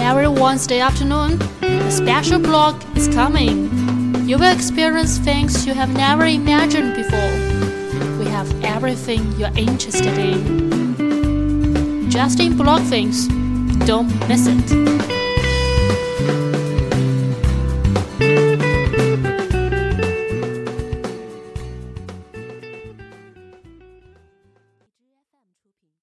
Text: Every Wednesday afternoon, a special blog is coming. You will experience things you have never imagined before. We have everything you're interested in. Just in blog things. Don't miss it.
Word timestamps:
Every 0.00 0.28
Wednesday 0.28 0.80
afternoon, 0.80 1.40
a 1.62 1.90
special 1.90 2.38
blog 2.38 2.80
is 2.96 3.08
coming. 3.08 3.70
You 4.28 4.38
will 4.38 4.52
experience 4.52 5.18
things 5.18 5.66
you 5.66 5.74
have 5.74 5.92
never 5.92 6.24
imagined 6.26 6.94
before. 6.94 7.32
We 8.18 8.26
have 8.26 8.48
everything 8.64 9.32
you're 9.32 9.56
interested 9.56 10.16
in. 10.18 12.08
Just 12.10 12.38
in 12.40 12.56
blog 12.56 12.82
things. 12.82 13.26
Don't 13.86 14.10
miss 14.28 14.46
it. 14.46 15.21